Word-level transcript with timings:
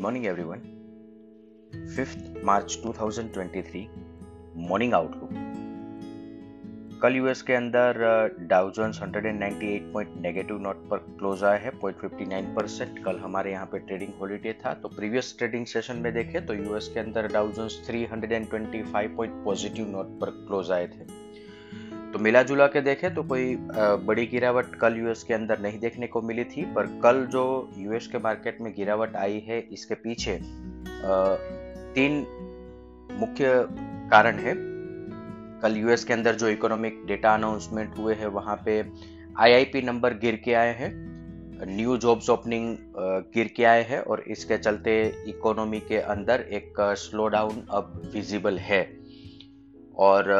Morning 0.00 0.26
everyone 0.26 0.60
fifth 1.96 2.44
March 2.44 2.78
2023 2.86 3.86
morning 4.56 4.94
outlook 4.94 5.30
कल 7.02 7.16
US 7.16 7.42
के 7.42 7.52
अंदर 7.54 7.98
Dow 8.40 8.70
Jones 8.70 9.00
198 9.02 9.92
point 9.92 10.14
negative 10.16 10.58
note 10.58 10.88
पर 10.88 10.96
क्लोज 10.96 11.44
आया 11.44 11.58
है 11.58 11.70
0.59 11.80 12.56
परसेंट 12.56 13.04
कल 13.04 13.18
हमारे 13.18 13.52
यहाँ 13.52 13.66
पे 13.66 13.78
ट्रेडिंग 13.78 14.12
हॉलीडे 14.20 14.52
था 14.52 14.74
तो 14.74 14.88
प्रीवियस 14.88 15.34
ट्रेडिंग 15.38 15.66
सेशन 15.66 15.96
में 15.96 16.12
देखें 16.14 16.46
तो 16.46 16.54
यूएस 16.54 16.88
के 16.88 17.00
अंदर 17.00 17.32
Dow 17.32 17.52
Jones 17.52 17.80
325 17.90 19.16
point 19.16 19.44
positive 19.44 19.88
note 19.88 20.20
पर 20.20 20.30
क्लोज 20.30 20.70
आए 20.70 20.86
थे। 20.86 21.04
तो 22.12 22.18
मिला 22.18 22.42
जुला 22.42 22.66
के 22.66 22.80
देखें 22.80 23.14
तो 23.14 23.22
कोई 23.22 23.56
बड़ी 24.06 24.24
गिरावट 24.26 24.74
कल 24.74 24.96
यूएस 24.98 25.22
के 25.22 25.34
अंदर 25.34 25.60
नहीं 25.60 25.78
देखने 25.80 26.06
को 26.06 26.20
मिली 26.22 26.44
थी, 26.44 26.64
पर 26.74 26.86
कल 27.02 27.24
जो 27.32 27.44
यूएस 27.78 28.06
के 28.06 28.18
मार्केट 28.18 28.60
में 28.60 28.72
गिरावट 28.76 29.16
आई 29.16 29.38
है, 29.48 29.60
इसके 29.72 29.94
पीछे 29.96 30.38
तीन 31.94 32.18
मुख्य 33.20 33.52
कारण 34.10 34.38
है। 34.38 34.54
कल 35.62 35.76
यूएस 35.76 36.04
के 36.04 36.12
अंदर 36.12 36.34
जो 36.34 36.48
इकोनॉमिक 36.48 37.02
डेटा 37.06 37.34
अनाउंसमेंट 37.34 37.96
हुए 37.98 38.14
हैं, 38.14 38.26
वहाँ 38.28 38.56
पे 38.64 38.82
आईआईपी 39.38 39.82
नंबर 39.82 40.14
गिर 40.18 40.40
के 40.44 40.54
आए 40.54 40.74
हैं, 40.74 40.90
न्यू 41.68 41.96
जॉब्स 41.98 42.30
ओपनिंग 42.30 42.76
गिर 43.34 43.52
के 43.56 43.64
आए 43.64 43.82
हैं, 43.88 44.00
और 44.00 44.20
इसके 44.28 44.58
चलते 44.58 45.00
इकोनॉमी 45.28 45.80
के 45.88 45.98
अंदर 46.08 46.46
एक 46.52 46.80
स्लो 46.98 47.28
डाउन 47.28 47.66
अब 47.70 48.00
विजिबल 48.14 48.58
है। 48.60 48.82
और 49.98 50.32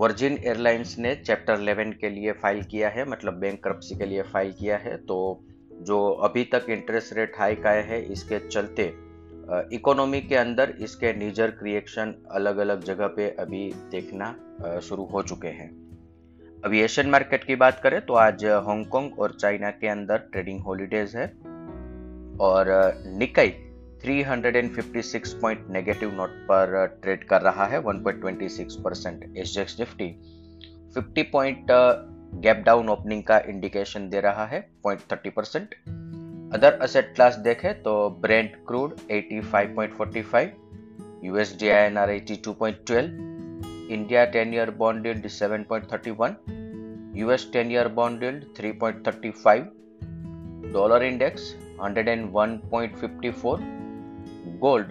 वर्जिन 0.00 0.36
एयरलाइंस 0.36 0.94
ने 0.98 1.14
चैप्टर 1.16 1.56
11 1.58 1.92
के 2.00 2.08
लिए 2.10 2.32
फ़ाइल 2.32 2.62
किया 2.62 2.88
है 2.88 3.04
मतलब 3.08 3.34
बैंक 3.34 3.66
के 3.66 4.06
लिए 4.06 4.22
फ़ाइल 4.22 4.52
किया 4.52 4.76
है। 4.76 4.96
तो 4.96 5.16
जो 5.82 5.98
अभी 6.20 6.44
तक 6.44 6.66
इंटरेस्ट 6.70 7.12
रेट 7.16 7.32
हाइक 7.38 7.66
आए 7.66 7.82
हैं, 7.82 7.98
इसके 8.06 8.38
चलते 8.48 8.86
इकोनॉमी 9.74 10.20
के 10.20 10.36
अंदर 10.36 10.74
इसके 10.80 11.12
नीजर 11.12 11.50
क्रिएशन 11.50 12.14
अलग 12.30 12.58
अलग 12.58 12.84
जगह 12.84 13.06
पे 13.06 13.28
अभी 13.38 13.62
देखना 13.90 14.34
शुरू 14.82 15.04
हो 15.04 15.22
चुके 15.22 15.48
हैं। 15.48 15.70
अभी 16.64 16.80
एशियन 16.80 17.10
मार्केट 17.10 17.44
की 17.44 17.56
बात 17.56 17.80
करें 17.82 18.00
तो 18.06 18.14
आज 18.14 18.44
हांगकांग 18.44 19.18
और 19.18 19.34
चाइना 19.34 19.70
के 19.70 19.88
अंदर 19.88 20.28
ट्रेडिंग 20.32 20.60
हॉलीडेज 20.60 21.16
है। 21.16 21.26
और 22.40 22.72
निकाई 23.18 23.54
356 24.04 25.32
पॉइंट 25.40 25.66
नेगेटिव 25.70 26.12
नोट 26.14 26.30
पर 26.48 26.86
ट्रेड 27.02 27.24
कर 27.28 27.40
रहा 27.42 27.64
है 27.66 27.80
1.26 27.82 28.76
percent 28.84 29.24
SGX 29.36 29.78
Nifty 29.80 30.08
50 30.96 31.24
point 31.32 31.66
gap 32.44 32.62
down 32.66 32.88
opening 32.88 33.22
का 33.22 33.38
इंडिकेशन 33.48 34.08
दे 34.10 34.20
रहा 34.20 34.44
है 34.46 34.60
0.30 34.86 35.30
परसेंट 35.36 35.74
अदर 36.54 36.78
असेट 36.82 37.14
क्लास 37.14 37.36
देखें 37.38 37.82
तो 37.82 37.94
Brent 38.22 38.54
crude 38.66 38.94
85.45 39.10 40.48
USD 41.24 41.68
INR 41.68 42.12
82.12 42.16 43.10
India 43.90 44.24
10 44.32 44.54
year 44.54 44.70
bond 44.78 45.06
yield 45.06 45.26
7.31 45.32 46.34
US 47.16 47.50
10 47.56 47.70
year 47.72 47.88
bond 47.98 48.22
yield 48.22 48.44
3.35 48.60 49.68
dollar 50.72 51.02
index 51.02 51.52
101.54 51.82 53.79
gold 54.46 54.86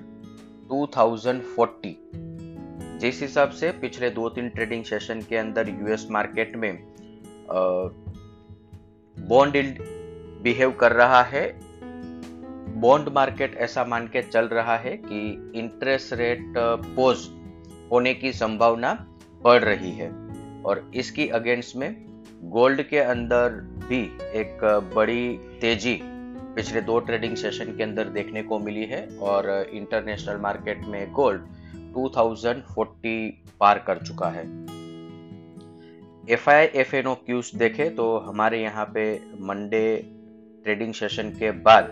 2040 0.70 1.96
जिस 3.00 3.22
हिसाब 3.22 3.50
से 3.50 3.72
पिछले 3.72 4.10
दो 4.10 4.30
तीन 4.30 4.50
ट्रेडिंग 4.50 4.84
सेशन 4.84 5.22
के 5.22 5.38
अंदर 5.38 5.70
यूएस 5.70 6.08
मार्केट 6.12 6.56
में 6.56 6.78
बॉन्ड 9.18 9.54
बिहेव 10.44 10.72
कर 10.72 10.92
रहा 10.92 11.22
है, 11.24 11.60
बॉन्ड 12.80 13.10
मार्केट 13.10 13.56
ऐसा 13.58 13.86
मान 13.86 14.08
के 14.08 14.22
चल 14.22 14.46
रहा 14.46 14.78
है 14.78 14.96
कि 14.98 15.52
इंटरेस्ट 15.56 16.14
रेट 16.14 16.54
पोज 16.96 17.28
होने 17.92 18.14
की 18.14 18.34
संभावना 18.34 18.94
बढ़ 19.44 19.64
रही 19.64 19.92
है। 19.92 20.10
और 20.64 20.92
इसकी 20.96 21.28
अगेंस्ट 21.28 21.76
में 21.76 21.96
गोल्ड 22.44 22.82
के 22.82 23.00
अंदर 23.00 23.50
भी 23.90 24.02
एक 24.40 24.60
बड़ी 24.96 25.38
तेज़ी 25.62 26.00
पिछले 26.60 26.82
दो 26.82 27.00
ट्रेडिंग 27.00 27.36
सेशन 27.36 27.66
के 27.78 27.84
अंदर 27.84 28.04
देखने 28.04 28.42
को 28.44 28.58
मिली 28.60 28.86
है 28.86 29.18
और 29.18 29.70
इंटरनेशनल 29.74 30.38
मार्केट 30.38 30.82
में 30.86 31.12
गोल्ड 31.12 31.42
2040 31.94 33.30
पार 33.60 33.80
कर 33.88 33.98
चुका 33.98 34.28
है। 34.30 34.44
F 36.34 36.50
I 36.50 36.66
F 36.76 36.96
and 36.96 37.08
O 37.08 37.14
cues 37.16 37.52
देखे 37.56 37.90
तो 37.90 38.18
हमारे 38.18 38.62
यहाँ 38.62 38.86
पे 38.86 39.06
मंडे 39.40 39.98
ट्रेडिंग 40.64 40.94
सेशन 40.94 41.30
के 41.30 41.52
बाद 41.52 41.90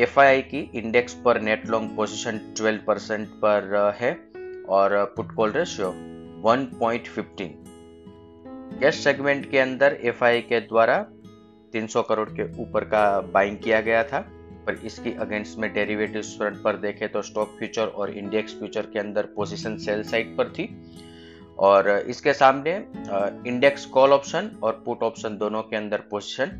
एफ़ 0.00 0.20
आई 0.20 0.26
आई 0.26 0.42
की 0.42 0.70
इंडेक्स 0.74 1.14
पर 1.14 1.40
नेट 1.40 1.66
लॉन्ग 1.66 1.96
पोजीशन 1.96 2.40
12 2.60 2.84
परसेंट 2.86 3.28
पर 3.28 3.96
है 4.00 4.12
और 4.68 5.04
put 5.16 5.34
call 5.34 5.52
ratio 5.52 5.94
1.15 6.46 7.48
cash 8.80 9.04
segment 9.04 9.50
के 9.50 9.58
अंदर 9.58 9.98
एफ़ 10.02 10.24
के 10.24 10.60
द्वारा 10.60 11.06
300 11.74 12.02
करोड़ 12.08 12.28
के 12.30 12.62
ऊपर 12.62 12.84
का 12.84 13.20
बाइंग 13.34 13.58
किया 13.58 13.80
गया 13.80 14.04
था 14.04 14.20
पर 14.66 14.74
इसकी 14.84 15.12
अगेंस्ट 15.20 15.58
में 15.58 15.74
डेरिवेटिव 15.74 16.22
फ्रंट 16.22 16.62
पर 16.62 16.76
देखें 16.76 17.08
तो 17.12 17.22
स्टॉक 17.22 17.56
फ्यूचर 17.58 17.86
और 17.86 18.10
इंडेक्स 18.10 18.54
फ्यूचर 18.54 18.82
के 18.82 18.98
अंदर 18.98 19.22
पोजीशन 19.36 19.76
सेल 19.76 20.02
साइड 20.02 20.36
पर 20.36 20.48
थी। 20.48 20.68
और 21.58 22.04
इसके 22.08 22.32
सामने 22.32 22.84
इंडेक्स 23.48 23.86
कॉल 23.86 24.12
ऑप्शन 24.12 24.50
और 24.62 24.82
पुट 24.86 25.02
ऑप्शन 25.02 25.36
दोनों 25.38 25.62
के 25.62 25.76
अंदर 25.76 25.98
पोजीशन 26.10 26.50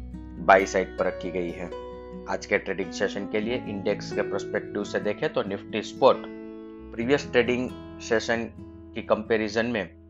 बाई 0.46 0.66
साइड 0.66 0.98
पर 0.98 1.06
रखी 1.06 1.30
गई 1.30 1.50
है। 1.50 1.70
आज 2.28 2.46
के 2.46 2.58
ट्रेडिंग 2.58 2.92
सेशन 2.92 3.28
के 3.32 3.40
लिए 3.40 3.64
इंडेक्स 3.68 4.12
के 4.12 4.22
प्रोस्पेक्टिव 4.22 4.84
से 4.84 5.00
देखें 5.00 5.32
तो 5.32 5.42
Nifty 5.42 5.82
spot 5.82 6.16
previous 6.94 7.30
trading 7.32 7.70
session 8.00 8.44
की 8.94 9.02
कंपैरिजन 9.02 9.66
में 9.66 10.04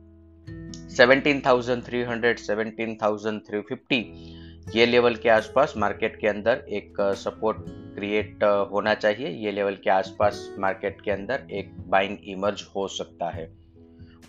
17,300, 0.96 2.38
17,350 2.38 4.43
ये 4.64 4.86
लेवल 4.86 5.14
के 5.14 5.28
आसपास 5.28 5.74
मार्केट 5.76 6.20
के 6.20 6.28
अंदर 6.28 6.64
एक 6.68 6.94
सपोर्ट 7.16 7.58
क्रिएट 7.96 8.44
होना 8.72 8.94
चाहिए। 8.94 9.28
ये 9.28 9.52
लेवल 9.52 9.74
के 9.74 9.90
आसपास 9.90 10.54
मार्केट 10.58 11.00
के 11.00 11.10
अंदर 11.10 11.46
एक 11.50 11.88
बाइंग 11.88 12.16
इमर्ज 12.24 12.66
हो 12.76 12.88
सकता 12.88 13.30
है। 13.30 13.52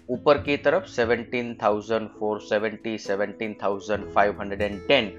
ऊपर 0.09 0.37
की 0.37 0.57
तरफ़ 0.57 0.89
17,470, 0.89 2.97
17,510 2.97 5.11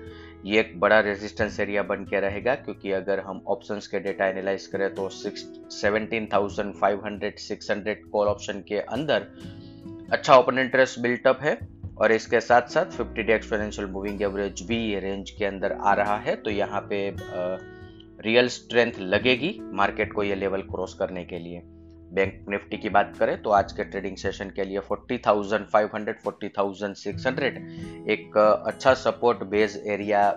ये 0.45 0.61
एक 0.61 0.81
बड़ा 0.81 1.01
रेजिस्टेंस 1.01 1.61
एरिया 1.61 1.83
बन 1.83 2.05
के 2.05 2.21
रहेगा 2.21 2.55
क्योंकि 2.55 2.93
अगर 2.93 3.21
हम 3.21 3.45
ऑप्शंस 3.49 3.87
के 3.87 4.01
डेटा 4.01 4.27
एनालाइज 4.27 4.67
करें 4.67 4.95
तो 4.95 5.09
17,500, 5.09 7.39
600 7.39 7.95
कॉल 8.13 8.29
ऑप्शन 8.29 8.61
के 8.69 8.79
अंदर 8.79 9.27
अच्छा 10.13 10.37
ओपन 10.37 10.59
इंटरेस्ट 10.59 11.01
बिल्टअप 11.01 11.39
है। 11.43 11.76
और 11.99 12.13
इसके 12.13 12.41
साथ 12.41 12.69
साथ 12.69 12.97
50 12.99 13.27
डे 13.27 13.35
एक्सपोनेंशियल 13.35 13.89
मूविंग 13.89 14.23
एवरेज 14.23 14.63
भी 14.69 14.77
ये 14.77 15.01
रेंज 15.01 15.31
के 15.31 15.45
अंदर 15.45 15.73
आ 15.73 15.93
रहा 15.95 16.17
है 16.19 16.35
तो 16.37 16.51
यहाँ 16.51 16.81
पे 16.91 16.99
रियल 18.21 18.49
स्ट्रेंथ 18.49 18.93
लगेगी 19.01 19.59
मार्केट 19.75 20.13
को 20.13 20.23
ये 20.23 20.35
लेवल 20.35 20.63
क्रॉस 20.65 20.95
करने 20.95 21.25
के 21.25 21.39
लिए। 21.39 21.61
बैंक 22.13 22.45
निफ्टी 22.49 22.77
की 22.79 22.89
बात 22.89 23.13
करें 23.19 23.43
तो 23.43 23.51
आज 23.51 23.73
के 23.73 23.85
ट्रेडिंग 23.85 24.17
सेशन 24.17 24.51
के 24.57 24.65
लिए 24.65 24.81
40,500 24.83 26.15
40,600 26.27 27.43
एक 28.11 28.37
अच्छा 28.39 28.95
सपोर्ट 28.95 29.43
बेस 29.45 29.77
एरिया 29.87 30.31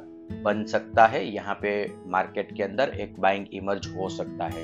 बन 0.44 0.64
सकता 0.66 1.06
है। 1.06 1.26
यहाँ 1.26 1.56
पे 1.62 1.72
मार्केट 2.08 2.56
के 2.58 2.64
अंदर 2.64 2.90
एक 3.00 3.20
बाइंग 3.20 3.46
इमर्ज 3.54 3.88
हो 3.98 4.10
सकता 4.10 4.46
है। 4.48 4.64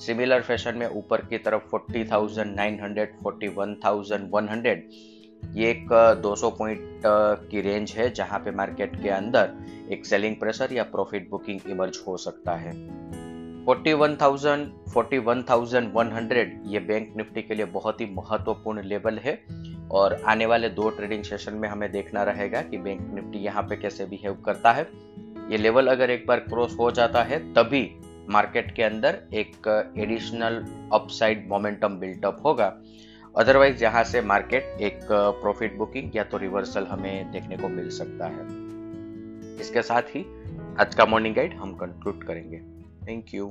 सिमिलर 0.00 0.42
फ़ैशन 0.42 0.76
में 0.76 0.86
ऊपर 0.88 1.20
की 1.24 1.38
तरफ़ 1.38 1.62
40,900 1.74 3.06
41,100 3.24 4.76
ये 5.42 5.70
एक 5.70 5.88
200 6.22 6.50
पॉइंट 6.50 7.02
की 7.50 7.60
रेंज 7.60 7.92
है 7.92 8.10
जहाँ 8.10 8.38
पे 8.38 8.50
मार्केट 8.50 9.02
के 9.02 9.08
अंदर 9.08 9.50
एक 9.90 10.06
सेलिंग 10.06 10.36
प्रेशर 10.36 10.72
या 10.72 10.82
प्रॉफिट 10.82 11.30
बुकिंग 11.30 11.60
इमर्ज 11.70 11.98
हो 12.08 12.16
सकता 12.16 12.52
है। 12.52 12.72
41,000 13.66 14.66
41,100 14.88 16.52
ये 16.66 16.80
बैंक 16.80 17.12
निफ्टी 17.16 17.42
के 17.42 17.54
लिए 17.54 17.66
बहुत 17.66 18.00
ही 18.00 18.06
महत्वपूर्ण 18.06 18.82
लेवल 18.82 19.18
है 19.18 19.38
और 19.90 20.14
आने 20.26 20.46
वाले 20.46 20.68
दो 20.68 20.88
ट्रेडिंग 20.90 21.22
सेशन 21.24 21.54
में 21.54 21.68
हमें 21.68 21.90
देखना 21.92 22.22
रहेगा 22.22 22.62
कि 22.62 22.78
बैंक 22.78 23.00
निफ्टी 23.14 23.38
यहाँ 23.38 23.62
पे 23.62 23.76
कैसे 23.76 24.04
बिहेव 24.04 24.34
करता 24.46 24.72
है। 24.72 24.88
ये 25.50 25.56
लेवल 25.56 25.86
अगर 25.86 26.10
एक 26.10 26.26
बार 26.26 26.40
क्रॉस 26.40 26.76
हो 26.80 26.90
जाता 26.90 27.22
है 27.22 27.38
तभी 27.54 27.88
मार्केट 28.30 28.74
के 28.74 28.82
अंदर 28.82 29.18
एक 29.34 29.68
additional 29.98 30.64
upside 30.92 31.48
momentum 31.48 31.98
built up 31.98 32.42
होगा। 32.44 32.72
अदरवाइज़ 33.36 33.82
यहाँ 33.82 34.02
से 34.04 34.20
मार्केट 34.20 34.80
एक 34.80 34.98
प्रॉफिट 35.10 35.76
बुकिंग 35.76 36.16
या 36.16 36.24
तो 36.24 36.38
रिवर्सल 36.38 36.86
हमें 36.86 37.30
देखने 37.32 37.56
को 37.56 37.68
मिल 37.68 37.88
सकता 37.90 38.26
है। 38.26 38.44
इसके 39.60 39.82
साथ 39.82 40.14
ही 40.16 40.24
आज 40.80 40.94
का 40.94 41.06
मॉर्निंग 41.06 41.34
गाइड 41.34 41.54
हम 41.54 41.74
कंक्लूड 41.74 42.24
करेंगे। 42.24 42.58
Thank 43.06 43.34
you 43.34 43.46